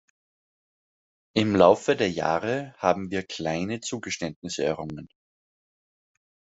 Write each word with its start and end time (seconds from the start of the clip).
Im 1.35 1.55
Laufe 1.55 1.95
der 1.95 2.09
Jahre 2.09 2.73
haben 2.79 3.11
wir 3.11 3.21
kleine 3.21 3.81
Zugeständnisse 3.81 4.63
errungen. 4.65 5.07